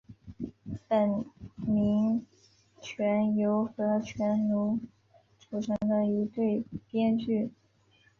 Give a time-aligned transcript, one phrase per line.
[0.63, 1.23] 木
[1.61, 2.25] 皿
[2.81, 4.79] 泉由和泉努
[5.37, 7.51] 组成的一对编剧。